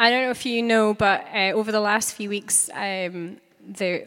[0.00, 4.06] I don't know if you know, but uh, over the last few weeks, um, there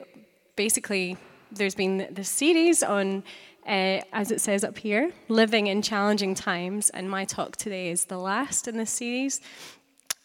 [0.56, 1.18] basically
[1.52, 3.26] there's been this series on,
[3.68, 8.06] uh, as it says up here, living in challenging times, and my talk today is
[8.06, 9.42] the last in this series.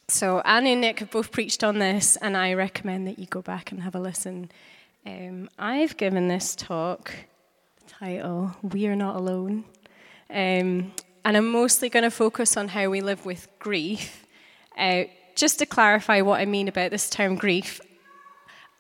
[0.07, 3.43] So Andy and Nick have both preached on this, and I recommend that you go
[3.43, 4.53] back and have a listen.
[5.05, 7.13] Um, I've given this talk
[7.83, 9.65] the title "We Are Not Alone,"
[10.31, 10.93] um,
[11.25, 14.25] and I'm mostly going to focus on how we live with grief.
[14.79, 15.07] Uh,
[15.37, 17.81] just to clarify what I mean about this term grief,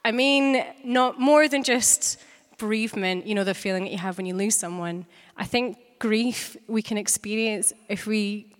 [0.04, 2.18] I mean not more than just
[2.58, 5.06] bereavement, you know, the feeling that you have when you lose someone.
[5.36, 8.52] I think grief we can experience if we,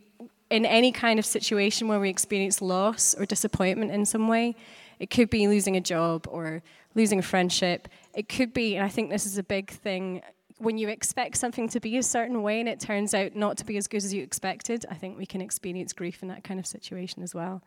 [0.50, 4.54] in any kind of situation where we experience loss or disappointment in some way.
[4.98, 6.62] It could be losing a job or
[6.94, 7.88] losing a friendship.
[8.14, 10.22] It could be, and I think this is a big thing,
[10.58, 13.64] when you expect something to be a certain way and it turns out not to
[13.64, 16.58] be as good as you expected, I think we can experience grief in that kind
[16.58, 17.62] of situation as well.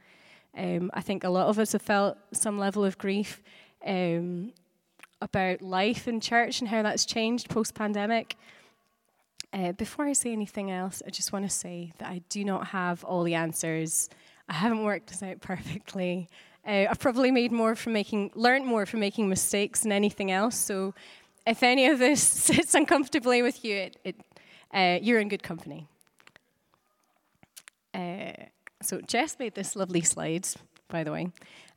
[0.57, 3.41] Um, I think a lot of us have felt some level of grief
[3.85, 4.51] um,
[5.21, 8.35] about life in church and how that's changed post pandemic.
[9.53, 12.67] Uh, before I say anything else, I just want to say that I do not
[12.67, 14.09] have all the answers.
[14.47, 16.29] I haven't worked this out perfectly.
[16.67, 20.55] Uh, I've probably made more from making, learned more from making mistakes than anything else.
[20.55, 20.93] So,
[21.49, 24.15] if any of this sits uncomfortably with you, it, it,
[24.73, 25.87] uh, you're in good company.
[27.93, 28.31] Uh,
[28.81, 30.47] so Jess made this lovely slide,
[30.87, 31.31] by the way.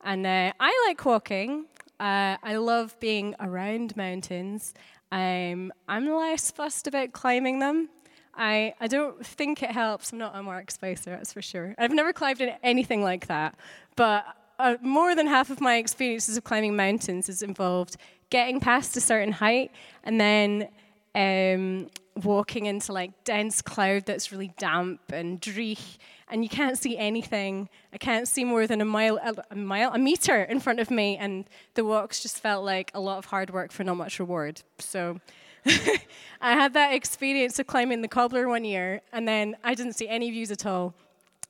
[0.04, 1.66] And uh, I like walking.
[1.98, 4.74] Uh, I love being around mountains.
[5.10, 7.88] Um, I'm less fussed about climbing them.
[8.34, 10.12] I, I don't think it helps.
[10.12, 11.74] I'm not a Mark Spicer, that's for sure.
[11.78, 13.56] I've never climbed anything like that.
[13.94, 14.24] But
[14.58, 17.96] uh, more than half of my experiences of climbing mountains has involved
[18.32, 19.70] getting past a certain height
[20.04, 20.66] and then
[21.14, 21.90] um,
[22.24, 25.98] walking into like dense cloud that's really damp and dreich
[26.30, 27.68] and you can't see anything.
[27.92, 29.18] I can't see more than a mile,
[29.50, 31.44] a mile, a meter in front of me, and
[31.74, 34.62] the walks just felt like a lot of hard work for not much reward.
[34.78, 35.20] So
[35.66, 40.08] I had that experience of climbing the cobbler one year, and then I didn't see
[40.08, 40.94] any views at all.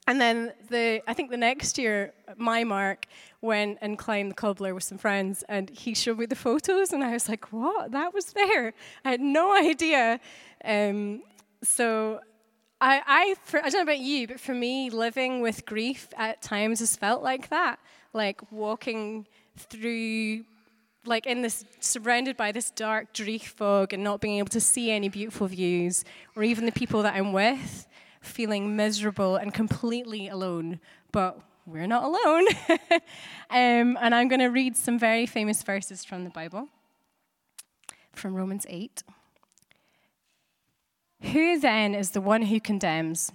[0.06, 3.06] And then the, I think the next year, my Mark
[3.40, 7.04] went and climbed the cobbler with some friends, and he showed me the photos, and
[7.04, 7.92] I was like, "What?
[7.92, 8.74] That was there?
[9.04, 10.18] I had no idea."
[10.64, 11.22] Um,
[11.62, 12.20] so
[12.80, 16.42] I, I, for, I don't know about you, but for me, living with grief at
[16.42, 17.78] times has felt like that.
[18.12, 20.44] Like walking through,
[21.06, 24.90] like in this, surrounded by this dark dreich fog and not being able to see
[24.90, 27.86] any beautiful views, or even the people that I'm with,
[28.22, 30.80] feeling miserable and completely alone.
[31.10, 32.46] But we're not alone.
[33.50, 36.68] um, and I'm going to read some very famous verses from the Bible,
[38.12, 39.02] from Romans 8.
[41.32, 43.30] Who then is the one who condemns?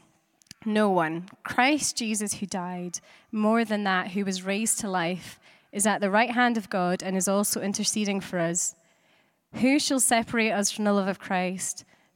[0.66, 1.30] No one.
[1.44, 3.00] Christ Jesus, who died,
[3.32, 5.40] more than that, who was raised to life,
[5.72, 8.76] is at the right hand of God and is also interceding for us.
[9.54, 11.86] Who shall separate us from the love of Christ?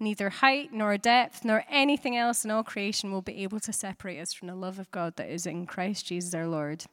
[0.00, 4.18] neither height nor depth, nor anything else in all creation will be able to separate
[4.18, 6.84] us from the love of God that is in Christ Jesus our Lord.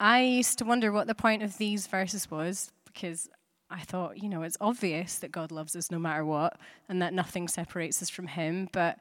[0.00, 3.28] I used to wonder what the point of these verses was because
[3.70, 7.12] I thought, you know, it's obvious that God loves us no matter what and that
[7.12, 8.68] nothing separates us from Him.
[8.72, 8.98] But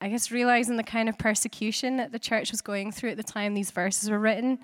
[0.00, 3.22] I guess realizing the kind of persecution that the church was going through at the
[3.22, 4.58] time these verses were written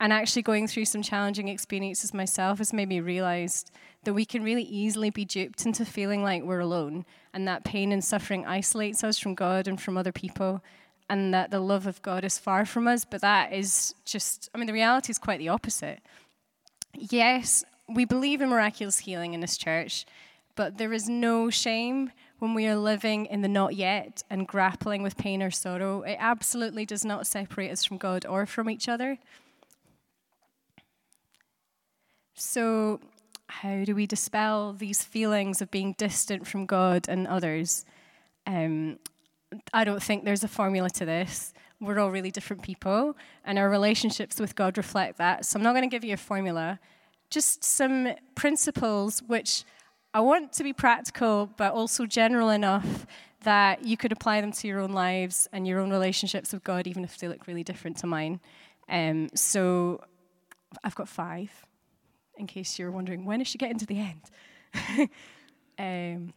[0.00, 3.66] and actually going through some challenging experiences myself has made me realize
[4.04, 7.92] that we can really easily be duped into feeling like we're alone and that pain
[7.92, 10.64] and suffering isolates us from God and from other people
[11.10, 13.04] and that the love of God is far from us.
[13.04, 16.00] But that is just, I mean, the reality is quite the opposite.
[16.94, 20.06] Yes, we believe in miraculous healing in this church,
[20.56, 25.02] but there is no shame when we are living in the not yet and grappling
[25.02, 26.02] with pain or sorrow.
[26.02, 29.18] It absolutely does not separate us from God or from each other.
[32.40, 33.00] So,
[33.48, 37.84] how do we dispel these feelings of being distant from God and others?
[38.46, 38.98] Um,
[39.74, 41.52] I don't think there's a formula to this.
[41.82, 43.14] We're all really different people,
[43.44, 45.44] and our relationships with God reflect that.
[45.44, 46.80] So, I'm not going to give you a formula
[47.28, 49.64] just some principles which
[50.14, 53.06] I want to be practical, but also general enough
[53.42, 56.86] that you could apply them to your own lives and your own relationships with God,
[56.86, 58.40] even if they look really different to mine.
[58.88, 60.02] Um, so
[60.82, 61.66] I've got five.
[62.36, 65.08] In case you're wondering when is she getting to the end.
[65.78, 66.32] um,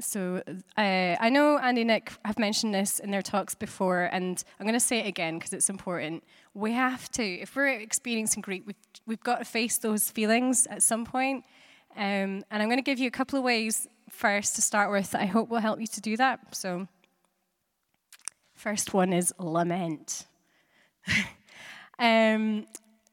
[0.00, 0.42] so
[0.76, 4.66] uh, I know Andy and Nick have mentioned this in their talks before, and I'm
[4.66, 6.24] going to say it again because it's important.
[6.52, 10.82] We have to, if we're experiencing grief, we've, we've got to face those feelings at
[10.82, 11.44] some point.
[11.96, 15.10] Um, and I'm going to give you a couple of ways first to start with
[15.12, 16.54] that I hope will help you to do that.
[16.54, 16.88] So,
[18.54, 20.26] first one is lament.
[21.98, 22.66] um,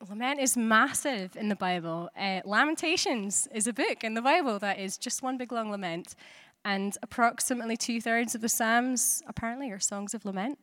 [0.10, 2.10] lament is massive in the Bible.
[2.18, 6.16] Uh, Lamentations is a book in the Bible that is just one big long lament.
[6.64, 10.60] And approximately two thirds of the Psalms, apparently, are songs of lament.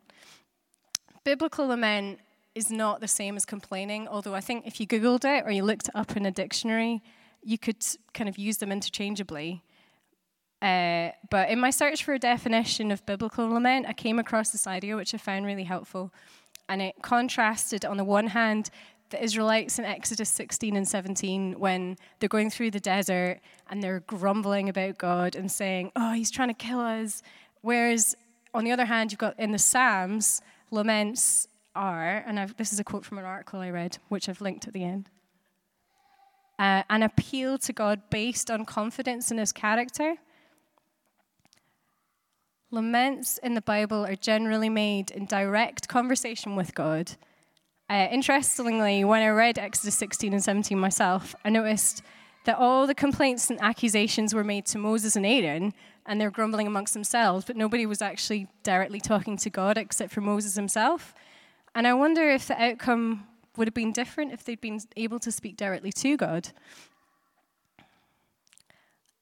[1.24, 2.20] Biblical lament
[2.54, 5.64] is not the same as complaining, although I think if you Googled it or you
[5.64, 7.02] looked it up in a dictionary,
[7.42, 7.84] you could
[8.14, 9.62] kind of use them interchangeably.
[10.60, 14.66] Uh, but in my search for a definition of biblical lament, I came across this
[14.66, 16.12] idea which I found really helpful.
[16.68, 18.70] And it contrasted, on the one hand,
[19.10, 23.40] the Israelites in Exodus 16 and 17 when they're going through the desert
[23.70, 27.22] and they're grumbling about God and saying, Oh, he's trying to kill us.
[27.62, 28.16] Whereas,
[28.54, 32.80] on the other hand, you've got in the Psalms, laments are, and I've, this is
[32.80, 35.08] a quote from an article I read, which I've linked at the end,
[36.58, 40.16] uh, an appeal to God based on confidence in his character.
[42.70, 47.16] Laments in the Bible are generally made in direct conversation with God
[47.90, 52.02] uh, interestingly, when I read Exodus 16 and 17 myself, I noticed
[52.44, 55.72] that all the complaints and accusations were made to Moses and Aaron,
[56.06, 60.20] and they're grumbling amongst themselves, but nobody was actually directly talking to God except for
[60.20, 61.14] Moses himself.
[61.74, 63.26] And I wonder if the outcome
[63.56, 66.48] would have been different if they'd been able to speak directly to God.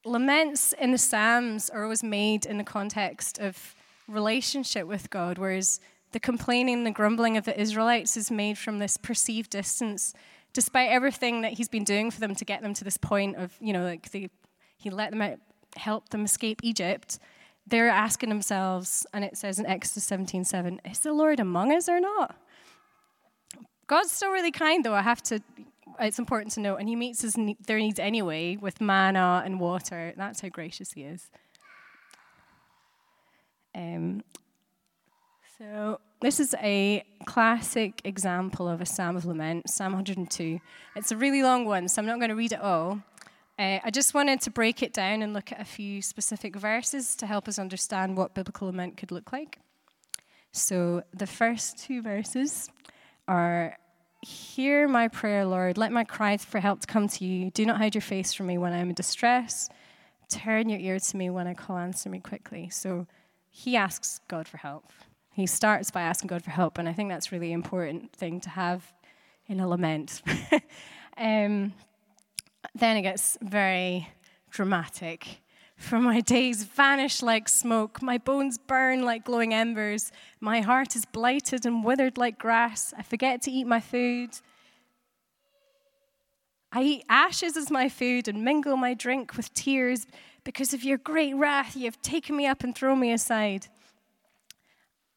[0.04, 3.74] Laments in the Psalms are always made in the context of
[4.06, 5.80] relationship with God, whereas
[6.16, 10.14] the complaining, the grumbling of the Israelites is made from this perceived distance,
[10.54, 13.54] despite everything that he's been doing for them to get them to this point of,
[13.60, 14.30] you know, like they,
[14.78, 15.38] he let them out,
[15.76, 17.18] help them escape Egypt.
[17.66, 21.86] They're asking themselves, and it says in Exodus 17 7, is the Lord among us
[21.86, 22.34] or not?
[23.86, 25.42] God's still really kind, though, I have to,
[26.00, 27.36] it's important to note, and he meets his,
[27.66, 30.14] their needs anyway with manna and water.
[30.16, 31.30] That's how gracious he is.
[33.74, 34.22] Um,
[35.58, 40.60] so, this is a classic example of a Psalm of Lament, Psalm 102.
[40.94, 43.02] It's a really long one, so I'm not going to read it all.
[43.58, 47.16] Uh, I just wanted to break it down and look at a few specific verses
[47.16, 49.58] to help us understand what biblical lament could look like.
[50.52, 52.70] So, the first two verses
[53.28, 53.76] are
[54.22, 55.78] Hear my prayer, Lord.
[55.78, 57.50] Let my cries for help come to you.
[57.50, 59.68] Do not hide your face from me when I am in distress.
[60.28, 62.68] Turn your ear to me when I call, answer me quickly.
[62.70, 63.06] So,
[63.50, 64.90] he asks God for help.
[65.36, 68.40] He starts by asking God for help, and I think that's a really important thing
[68.40, 68.90] to have
[69.46, 70.22] in a lament.
[71.18, 71.74] um,
[72.74, 74.08] then it gets very
[74.48, 75.42] dramatic.
[75.76, 80.10] For my days vanish like smoke, my bones burn like glowing embers,
[80.40, 82.94] my heart is blighted and withered like grass.
[82.96, 84.30] I forget to eat my food.
[86.72, 90.06] I eat ashes as my food and mingle my drink with tears.
[90.44, 93.68] Because of your great wrath, you have taken me up and thrown me aside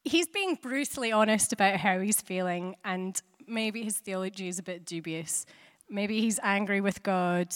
[0.04, 4.86] he's being brutally honest about how he's feeling, and maybe his theology is a bit
[4.86, 5.46] dubious.
[5.90, 7.54] Maybe he's angry with God.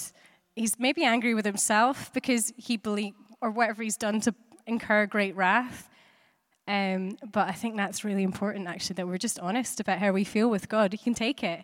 [0.56, 4.34] He's maybe angry with himself because he believe or whatever he's done to
[4.66, 5.90] incur great wrath.
[6.68, 10.24] Um, but I think that's really important, actually, that we're just honest about how we
[10.24, 10.94] feel with God.
[10.94, 11.64] He can take it.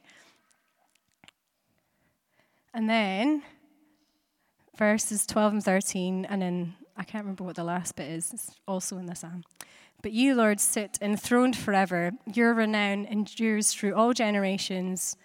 [2.74, 3.44] And then
[4.78, 8.34] verses 12 and 13, and then I can't remember what the last bit is.
[8.34, 9.44] It's also in the Psalm.
[10.02, 12.12] But you, Lord, sit enthroned forever.
[12.32, 15.18] Your renown endures through all generations.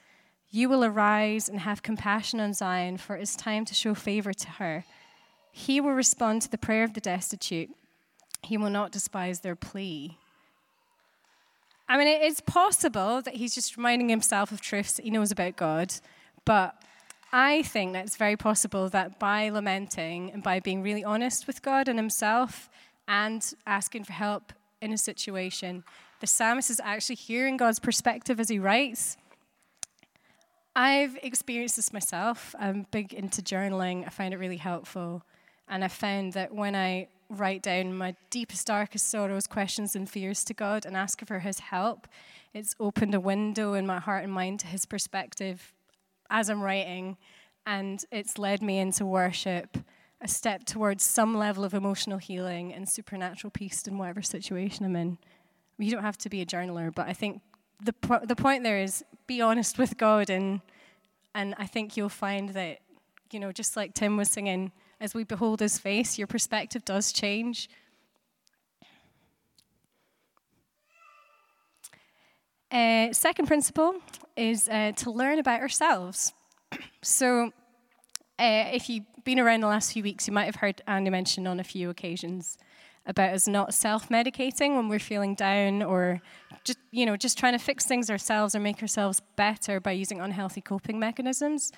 [0.51, 4.33] You will arise and have compassion on Zion, for it is time to show favor
[4.33, 4.85] to her.
[5.53, 7.71] He will respond to the prayer of the destitute.
[8.43, 10.19] He will not despise their plea.
[11.89, 15.57] I mean, it's possible that he's just reminding himself of truths that he knows about
[15.57, 15.93] God,
[16.45, 16.83] but
[17.33, 21.63] I think that it's very possible that by lamenting and by being really honest with
[21.63, 22.71] God and himself
[23.07, 24.53] and asking for help
[24.85, 25.83] in a situation,
[26.21, 29.17] the psalmist is actually hearing God's perspective as he writes.
[30.77, 32.55] I've experienced this myself.
[32.59, 34.07] I'm big into journaling.
[34.07, 35.23] I find it really helpful.
[35.69, 40.45] And I found that when I write down my deepest, darkest sorrows, questions, and fears
[40.45, 42.07] to God and ask for His help,
[42.53, 45.73] it's opened a window in my heart and mind to His perspective
[46.29, 47.17] as I'm writing.
[47.67, 49.79] And it's led me into worship
[50.25, 54.97] a step towards some level of emotional healing and supernatural peace in whatever situation I'm
[54.97, 55.19] in.
[55.79, 57.43] You don't have to be a journaler, but I think
[57.85, 60.61] the, po- the point there is be honest with God and
[61.35, 62.79] And I think you'll find that,
[63.33, 67.13] you know, just like Tim was singing, as we behold his face, your perspective does
[67.13, 67.69] change.
[72.71, 73.97] Uh, second principle
[74.37, 76.33] is uh, to learn about ourselves.
[77.03, 77.53] so,
[78.39, 81.47] uh, if you've been around the last few weeks, you might have heard Andy mention
[81.47, 82.59] on a few occasions
[83.07, 86.23] about us not self-medicating when we're feeling down or
[86.65, 90.21] just you know just trying to fix things ourselves or make ourselves better by using
[90.21, 91.71] unhealthy coping mechanisms.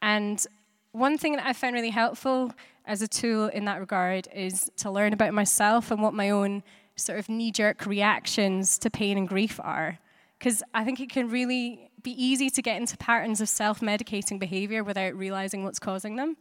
[0.00, 0.44] And
[0.92, 2.52] one thing that I found really helpful
[2.86, 6.62] as a tool in that regard is to learn about myself and what my own
[6.96, 9.98] sort of knee-jerk reactions to pain and grief are
[10.38, 14.38] because I think it can really be easy to get into patterns of self medicating
[14.38, 16.36] behavior without realizing what's causing them.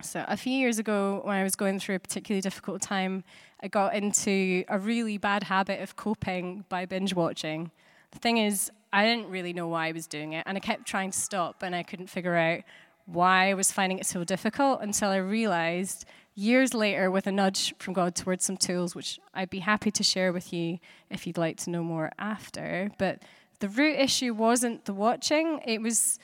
[0.00, 3.24] So, a few years ago, when I was going through a particularly difficult time,
[3.60, 7.72] I got into a really bad habit of coping by binge watching.
[8.12, 10.86] The thing is, I didn't really know why I was doing it, and I kept
[10.86, 12.60] trying to stop, and I couldn't figure out
[13.06, 16.04] why I was finding it so difficult until I realized
[16.34, 20.02] years later with a nudge from God towards some tools, which I'd be happy to
[20.04, 20.78] share with you
[21.10, 22.90] if you'd like to know more after.
[22.98, 23.22] But
[23.60, 26.18] the root issue wasn't the watching, it was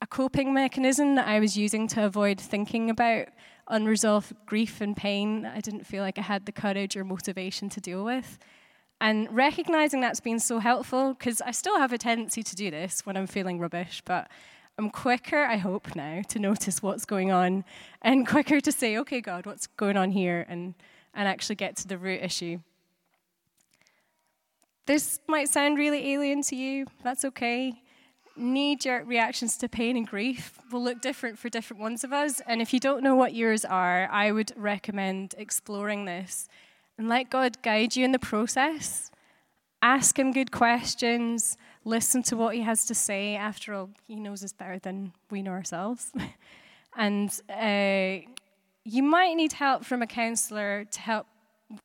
[0.00, 3.28] a coping mechanism that I was using to avoid thinking about
[3.66, 7.80] unresolved grief and pain I didn't feel like I had the courage or motivation to
[7.80, 8.38] deal with.
[9.00, 13.06] And recognizing that's been so helpful because I still have a tendency to do this
[13.06, 14.28] when I'm feeling rubbish, but
[14.76, 17.64] I'm quicker, I hope now, to notice what's going on
[18.02, 20.74] and quicker to say, okay, God, what's going on here, and,
[21.14, 22.60] and actually get to the root issue.
[24.88, 27.74] This might sound really alien to you, that's okay.
[28.38, 32.40] Knee jerk reactions to pain and grief will look different for different ones of us,
[32.46, 36.48] and if you don't know what yours are, I would recommend exploring this
[36.96, 39.10] and let God guide you in the process.
[39.82, 43.34] Ask Him good questions listen to what he has to say.
[43.34, 46.12] After all, he knows us better than we know ourselves.
[46.96, 48.26] and uh,
[48.84, 51.26] you might need help from a counselor to help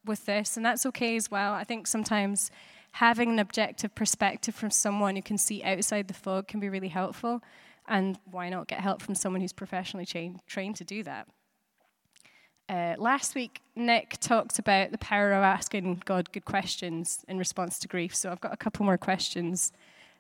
[0.05, 1.53] with this, and that's okay as well.
[1.53, 2.51] I think sometimes
[2.93, 6.89] having an objective perspective from someone who can see outside the fog can be really
[6.89, 7.41] helpful.
[7.87, 11.27] And why not get help from someone who's professionally trained, trained to do that?
[12.69, 17.79] Uh, last week, Nick talked about the power of asking God good questions in response
[17.79, 18.15] to grief.
[18.15, 19.73] So I've got a couple more questions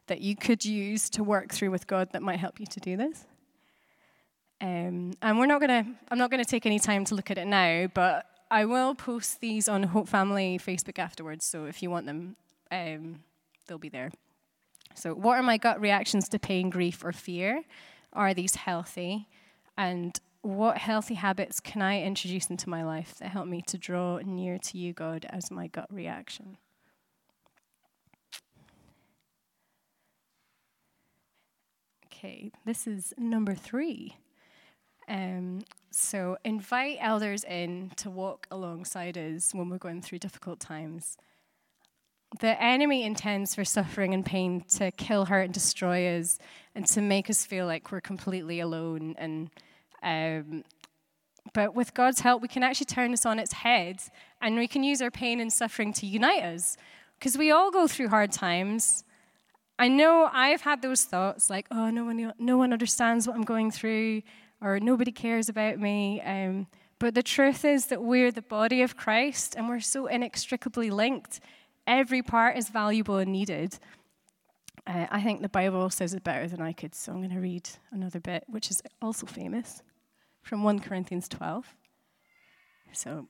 [0.07, 2.97] that you could use to work through with God that might help you to do
[2.97, 3.25] this.
[4.59, 7.45] Um, and we're not gonna, I'm not gonna take any time to look at it
[7.45, 11.45] now, but I will post these on Hope Family Facebook afterwards.
[11.45, 12.35] So if you want them,
[12.71, 13.19] um,
[13.67, 14.11] they'll be there.
[14.95, 17.63] So, what are my gut reactions to pain, grief, or fear?
[18.11, 19.27] Are these healthy?
[19.77, 24.19] And what healthy habits can I introduce into my life that help me to draw
[24.19, 26.57] near to you, God, as my gut reaction?
[32.05, 34.17] Okay, this is number three.
[35.09, 41.17] Um, so, invite elders in to walk alongside us when we're going through difficult times.
[42.39, 46.39] The enemy intends for suffering and pain to kill, hurt, and destroy us,
[46.73, 49.15] and to make us feel like we're completely alone.
[49.17, 49.49] And
[50.01, 50.63] um,
[51.53, 54.01] but with God's help, we can actually turn this on its head,
[54.41, 56.77] and we can use our pain and suffering to unite us,
[57.19, 59.03] because we all go through hard times.
[59.77, 63.43] I know I've had those thoughts like, oh, no one, no one understands what I'm
[63.43, 64.21] going through,
[64.61, 66.21] or nobody cares about me.
[66.21, 66.67] Um,
[66.99, 71.39] but the truth is that we're the body of Christ and we're so inextricably linked.
[71.85, 73.77] Every part is valuable and needed.
[74.85, 77.39] Uh, I think the Bible says it better than I could, so I'm going to
[77.39, 79.81] read another bit, which is also famous
[80.41, 81.75] from 1 Corinthians 12.
[82.91, 83.27] So,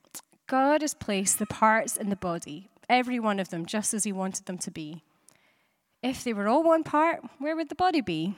[0.48, 4.12] God has placed the parts in the body, every one of them, just as He
[4.12, 5.04] wanted them to be.
[6.02, 8.36] If they were all one part, where would the body be?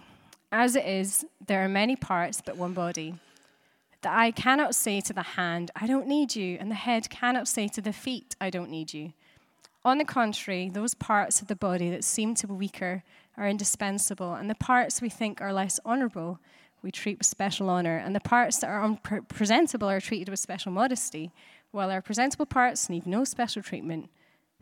[0.51, 3.15] As it is, there are many parts, but one body.
[4.01, 7.47] The eye cannot say to the hand, I don't need you, and the head cannot
[7.47, 9.13] say to the feet, I don't need you.
[9.85, 13.03] On the contrary, those parts of the body that seem to be weaker
[13.37, 16.39] are indispensable, and the parts we think are less honorable
[16.81, 20.71] we treat with special honor, and the parts that are unpresentable are treated with special
[20.71, 21.31] modesty,
[21.69, 24.09] while our presentable parts need no special treatment.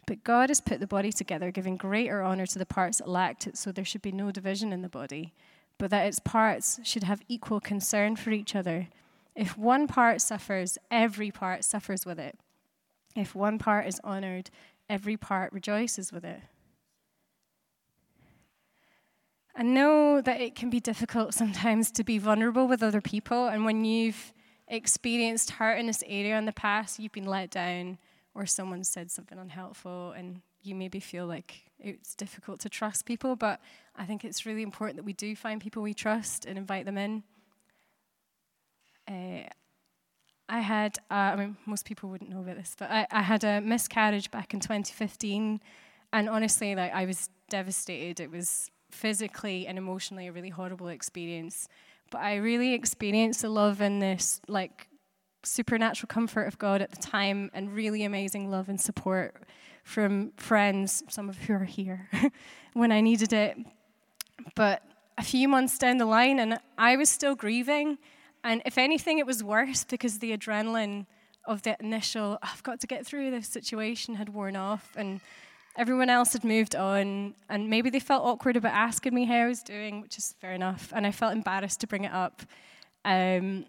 [0.05, 3.47] But God has put the body together, giving greater honor to the parts that lacked
[3.47, 5.33] it, so there should be no division in the body,
[5.77, 8.89] but that its parts should have equal concern for each other.
[9.35, 12.37] If one part suffers, every part suffers with it.
[13.15, 14.49] If one part is honored,
[14.89, 16.41] every part rejoices with it.
[19.55, 23.65] I know that it can be difficult sometimes to be vulnerable with other people, and
[23.65, 24.33] when you've
[24.67, 27.97] experienced hurt in this area in the past, you've been let down
[28.33, 33.35] or someone said something unhelpful and you maybe feel like it's difficult to trust people,
[33.35, 33.59] but
[33.95, 36.97] I think it's really important that we do find people we trust and invite them
[36.97, 37.23] in.
[39.07, 39.49] Uh,
[40.53, 43.43] I had, uh, I mean, most people wouldn't know about this, but I, I had
[43.43, 45.59] a miscarriage back in 2015,
[46.13, 48.19] and honestly, like I was devastated.
[48.19, 51.67] It was physically and emotionally a really horrible experience,
[52.11, 54.89] but I really experienced the love and this like
[55.41, 59.47] supernatural comfort of God at the time, and really amazing love and support
[59.83, 62.11] from friends, some of who are here,
[62.73, 63.57] when I needed it.
[64.53, 64.83] But
[65.17, 67.97] a few months down the line, and I was still grieving.
[68.43, 71.05] And if anything, it was worse because the adrenaline
[71.45, 74.91] of the initial, I've got to get through this situation, had worn off.
[74.95, 75.21] And
[75.77, 77.35] everyone else had moved on.
[77.49, 80.53] And maybe they felt awkward about asking me how I was doing, which is fair
[80.53, 80.91] enough.
[80.95, 82.43] And I felt embarrassed to bring it up.
[83.05, 83.65] Um,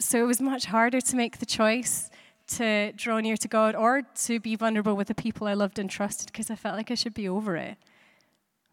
[0.00, 2.10] so it was much harder to make the choice
[2.46, 5.88] to draw near to God or to be vulnerable with the people I loved and
[5.88, 7.78] trusted because I felt like I should be over it.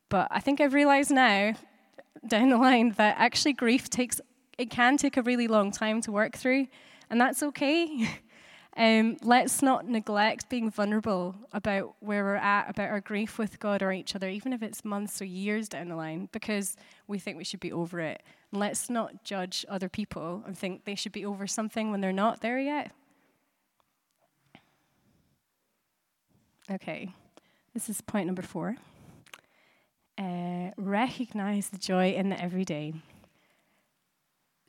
[0.10, 1.54] But I think I've realized now,
[2.28, 4.20] down the line, that actually grief takes,
[4.62, 6.68] it can take a really long time to work through,
[7.10, 8.08] and that's okay.
[8.78, 13.82] um, let's not neglect being vulnerable about where we're at, about our grief with God
[13.82, 16.76] or each other, even if it's months or years down the line, because
[17.08, 18.22] we think we should be over it.
[18.52, 22.42] let's not judge other people and think they should be over something when they're not
[22.42, 22.92] there yet.
[26.70, 27.10] Okay,
[27.74, 28.76] this is point number four.
[30.20, 32.94] Uh, recognize the joy in the everyday.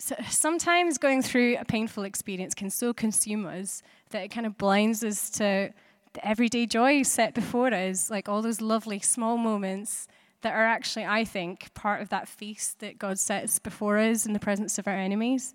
[0.05, 4.59] So sometimes going through a painful experience can so consume us that it kind of
[4.59, 5.73] blinds us to
[6.15, 10.09] the everyday joy set before us, like all those lovely small moments
[10.41, 14.33] that are actually, I think, part of that feast that God sets before us in
[14.33, 15.55] the presence of our enemies.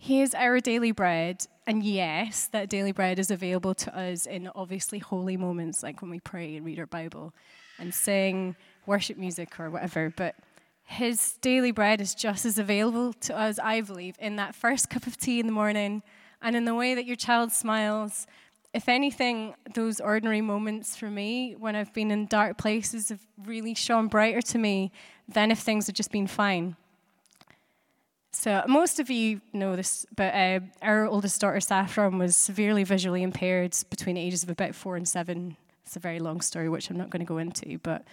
[0.00, 4.48] He is our daily bread, and yes, that daily bread is available to us in
[4.54, 7.34] obviously holy moments, like when we pray and read our Bible
[7.78, 10.14] and sing worship music or whatever.
[10.16, 10.34] But
[10.88, 15.06] His daily bread is just as available to us, I believe, in that first cup
[15.06, 16.02] of tea in the morning
[16.40, 18.26] and in the way that your child smiles.
[18.72, 23.74] If anything, those ordinary moments for me, when I've been in dark places, have really
[23.74, 24.92] shone brighter to me
[25.28, 26.76] than if things had just been fine.
[28.30, 33.24] So most of you know this, but uh, our oldest daughter Saffron was severely visually
[33.24, 35.56] impaired between the ages of about four and seven.
[35.86, 37.78] It's a very long story, which I'm not going to go into.
[37.78, 38.04] But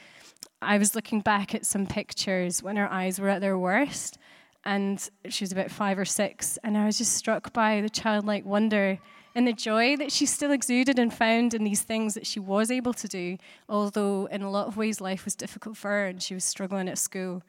[0.62, 4.18] I was looking back at some pictures when her eyes were at their worst,
[4.64, 8.46] and she was about five or six, and I was just struck by the childlike
[8.46, 9.00] wonder
[9.36, 12.70] and the joy that she still exuded and found in these things that she was
[12.70, 16.22] able to do, although in a lot of ways life was difficult for her and
[16.22, 17.42] she was struggling at school.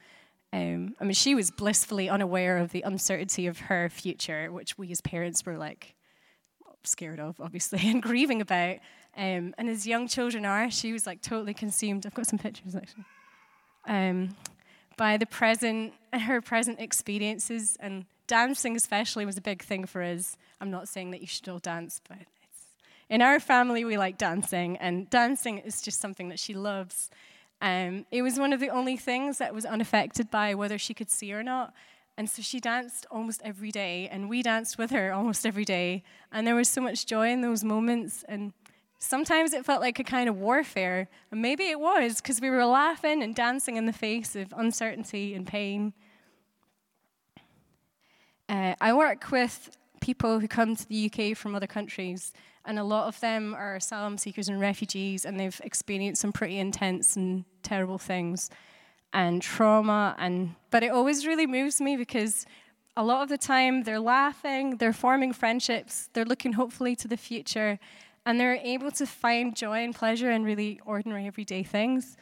[0.53, 4.91] Um, I mean, she was blissfully unaware of the uncertainty of her future, which we
[4.93, 5.95] as parents were like
[6.85, 8.79] scared of, obviously, and grieving about.
[9.16, 12.05] Um, and as young children are, she was like totally consumed.
[12.07, 13.05] I've got some pictures actually.
[13.87, 14.37] Um,
[14.96, 20.37] by the present, her present experiences, and dancing especially was a big thing for us.
[20.61, 22.18] I'm not saying that you should all dance, but
[23.09, 27.11] in our family we like dancing, and dancing is just something that she loves.
[27.61, 31.11] Um, it was one of the only things that was unaffected by whether she could
[31.11, 31.72] see or not.
[32.16, 36.05] And so she danced almost every day, and we danced with her almost every day.
[36.31, 38.24] And there was so much joy in those moments.
[38.29, 38.53] And
[39.05, 41.09] sometimes it felt like a kind of warfare.
[41.31, 45.35] And maybe it was, because we were laughing and dancing in the face of uncertainty
[45.35, 45.93] and pain.
[48.49, 52.33] Uh, I work with people who come to the UK from other countries,
[52.64, 56.59] and a lot of them are asylum seekers and refugees, and they've experienced some pretty
[56.59, 58.51] intense and terrible things
[59.12, 60.14] and trauma.
[60.19, 62.45] And but it always really moves me because
[62.97, 67.17] a lot of the time they're laughing, they're forming friendships, they're looking hopefully to the
[67.17, 67.79] future,
[68.27, 72.17] and they're able to find joy and pleasure in really ordinary everyday things.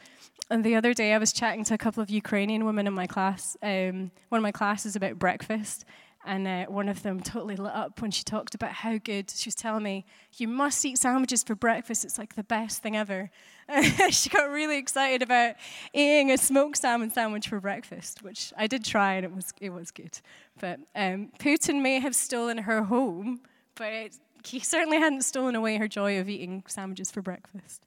[0.49, 3.07] And the other day, I was chatting to a couple of Ukrainian women in my
[3.07, 3.55] class.
[3.63, 5.85] Um, one of my classes about breakfast,
[6.25, 9.29] and uh, one of them totally lit up when she talked about how good.
[9.29, 12.03] She was telling me, You must eat sandwiches for breakfast.
[12.05, 13.29] It's like the best thing ever.
[14.09, 15.55] she got really excited about
[15.93, 19.69] eating a smoked salmon sandwich for breakfast, which I did try and it was, it
[19.69, 20.19] was good.
[20.59, 23.41] But um, Putin may have stolen her home,
[23.75, 27.85] but it, he certainly hadn't stolen away her joy of eating sandwiches for breakfast.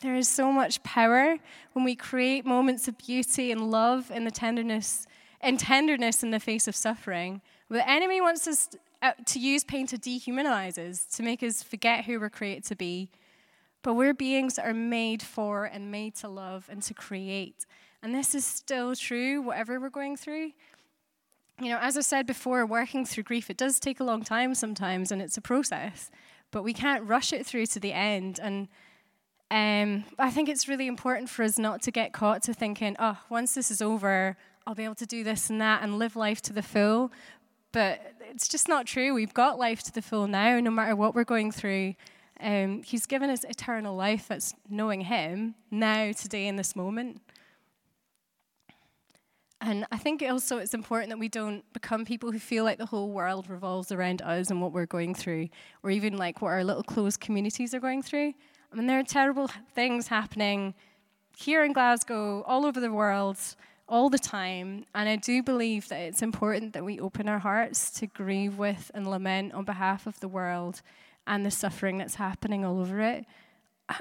[0.00, 1.36] There is so much power
[1.74, 5.06] when we create moments of beauty and love in the tenderness
[5.40, 7.40] and tenderness in the face of suffering.
[7.68, 12.04] The enemy wants us uh, to use pain to dehumanize us, to make us forget
[12.04, 13.10] who we're created to be.
[13.82, 17.66] But we're beings that are made for and made to love and to create.
[18.02, 20.52] And this is still true, whatever we're going through.
[21.62, 24.54] You know, as I said before, working through grief, it does take a long time
[24.56, 26.10] sometimes, and it's a process.
[26.50, 28.38] but we can't rush it through to the end.
[28.40, 28.68] And
[29.50, 33.18] um, I think it's really important for us not to get caught to thinking, oh,
[33.30, 36.42] once this is over, I'll be able to do this and that and live life
[36.42, 37.10] to the full.
[37.72, 39.14] But it's just not true.
[39.14, 41.94] We've got life to the full now, no matter what we're going through.
[42.38, 47.22] Um, he's given us eternal life that's knowing Him now, today, in this moment.
[49.64, 52.86] And I think also it's important that we don't become people who feel like the
[52.86, 55.50] whole world revolves around us and what we're going through,
[55.84, 58.34] or even like what our little closed communities are going through.
[58.72, 60.74] I mean, there are terrible things happening
[61.36, 63.38] here in Glasgow, all over the world,
[63.88, 64.84] all the time.
[64.96, 68.90] And I do believe that it's important that we open our hearts to grieve with
[68.94, 70.82] and lament on behalf of the world
[71.24, 73.26] and the suffering that's happening all over it.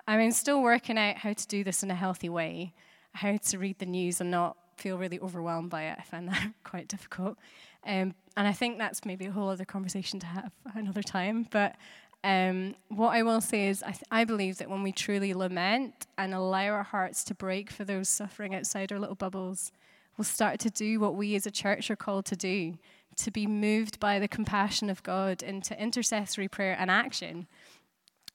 [0.07, 2.73] I mean, still working out how to do this in a healthy way,
[3.13, 5.97] how to read the news and not feel really overwhelmed by it.
[5.99, 7.37] I find that quite difficult.
[7.85, 11.47] Um, and I think that's maybe a whole other conversation to have another time.
[11.49, 11.75] But
[12.23, 16.05] um, what I will say is, I, th- I, believe that when we truly lament
[16.19, 19.71] and allow our hearts to break for those suffering outside our little bubbles,
[20.17, 22.77] we'll start to do what we as a church are called to do
[23.17, 27.47] to be moved by the compassion of God into intercessory prayer and action.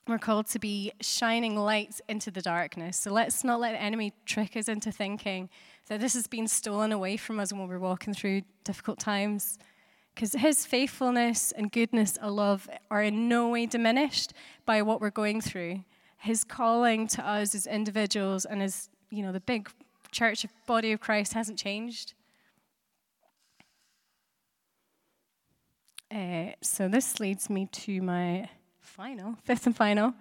[0.09, 2.97] We're called to be shining lights into the darkness.
[2.97, 5.49] So let's not let the enemy trick us into thinking
[5.89, 9.59] that this has been stolen away from us when we're walking through difficult times.
[10.15, 14.33] Because his faithfulness and goodness and love are in no way diminished
[14.65, 15.83] by what we're going through.
[16.19, 19.69] His calling to us as individuals and as, you know, the big
[20.13, 22.15] church body of Christ hasn't changed.
[26.15, 28.49] Uh, so this leads me to my
[28.97, 30.15] final, fifth and final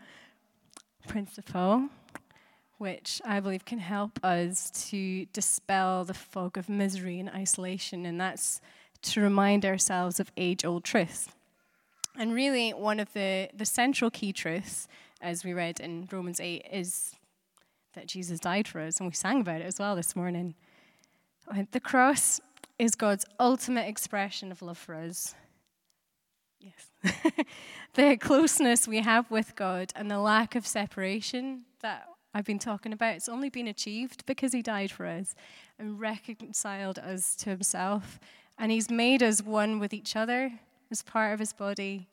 [1.07, 1.87] principle,
[2.77, 8.19] which I believe can help us to dispel the fog of misery and isolation, and
[8.19, 8.59] that's
[9.03, 11.29] to remind ourselves of age old truths.
[12.17, 14.89] And really, one of the, the central key truths,
[15.21, 17.15] as we read in Romans 8, is
[17.93, 20.53] that Jesus died for us, and we sang about it as well this morning.
[21.49, 22.41] Uh, the cross
[22.77, 25.33] is God's ultimate expression of love for us.
[26.59, 27.13] Yes.
[27.93, 32.91] the closeness we have with God and the lack of separation that I've been talking
[32.91, 35.35] about, it's only been achieved because He died for us
[35.79, 38.19] and reconciled us to Himself.
[38.57, 40.51] And He's made us one with each other
[40.91, 42.07] as part of His body.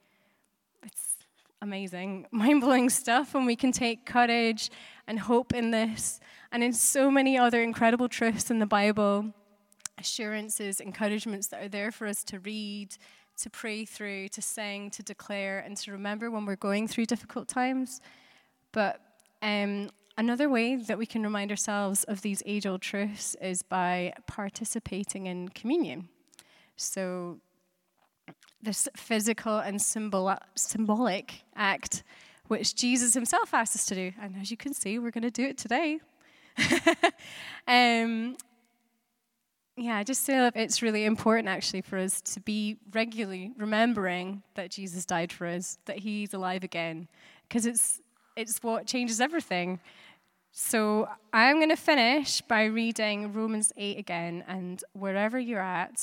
[0.84, 1.16] It's
[1.60, 4.70] amazing, mind blowing stuff, and we can take courage
[5.06, 6.20] and hope in this
[6.52, 9.32] and in so many other incredible truths in the Bible
[9.98, 12.96] assurances, encouragements that are there for us to read
[13.38, 17.48] to pray through, to sing, to declare, and to remember when we're going through difficult
[17.48, 18.00] times.
[18.72, 19.00] But
[19.42, 24.14] um, another way that we can remind ourselves of these age old truths is by
[24.26, 26.08] participating in communion.
[26.76, 27.38] So,
[28.62, 32.04] this physical and symbol- symbolic act,
[32.46, 34.12] which Jesus himself asked us to do.
[34.20, 35.98] And as you can see, we're going to do it today.
[37.66, 38.36] um,
[39.76, 44.70] yeah, I just feel it's really important actually for us to be regularly remembering that
[44.70, 47.08] Jesus died for us, that He's alive again,
[47.48, 48.00] because it's
[48.36, 49.80] it's what changes everything.
[50.52, 56.02] So I'm going to finish by reading Romans 8 again, and wherever you're at,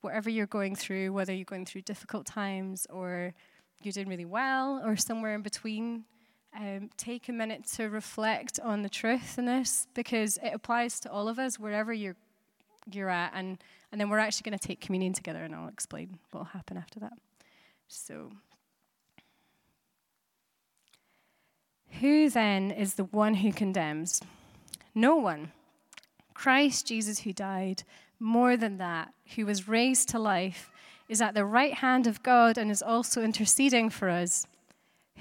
[0.00, 3.34] whatever you're going through, whether you're going through difficult times or
[3.82, 6.04] you're doing really well or somewhere in between,
[6.58, 11.10] um, take a minute to reflect on the truth in this because it applies to
[11.10, 12.16] all of us wherever you're
[12.90, 13.58] you're at, and,
[13.92, 16.76] and then we're actually going to take communion together, and I'll explain what will happen
[16.76, 17.14] after that.
[17.88, 18.32] So,
[22.00, 24.20] who then is the one who condemns?
[24.94, 25.52] No one.
[26.34, 27.82] Christ Jesus, who died,
[28.18, 30.70] more than that, who was raised to life,
[31.08, 34.46] is at the right hand of God and is also interceding for us.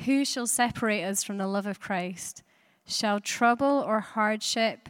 [0.05, 2.43] Who shall separate us from the love of Christ?
[2.85, 4.89] Shall trouble or hardship?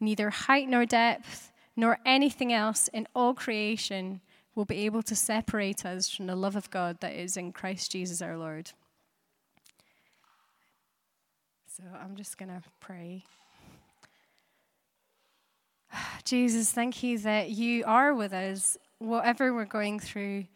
[0.00, 4.20] neither height nor depth, nor anything else in all creation
[4.54, 7.92] will be able to separate us from the love of God that is in Christ
[7.92, 8.72] Jesus our Lord.
[11.68, 13.24] So I'm just going to pray.
[16.24, 20.46] Jesus, thank you that you are with us, whatever we're going through.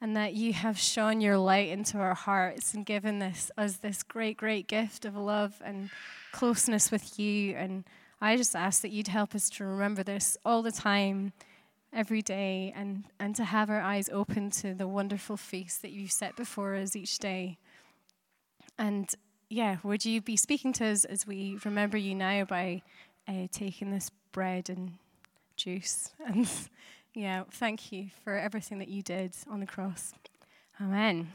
[0.00, 4.02] and that you have shone your light into our hearts and given this us this
[4.02, 5.88] great, great gift of love and
[6.30, 7.54] closeness with you.
[7.54, 7.84] And
[8.20, 11.32] I just ask that you'd help us to remember this all the time,
[11.92, 16.08] every day, and, and to have our eyes open to the wonderful feast that you
[16.08, 17.58] set before us each day.
[18.78, 19.08] And
[19.48, 22.82] yeah, would you be speaking to us as we remember you now by
[23.28, 24.94] uh, taking this bread and
[25.56, 26.10] juice?
[26.26, 26.48] And
[27.14, 30.12] yeah, thank you for everything that you did on the cross.
[30.80, 31.28] Amen.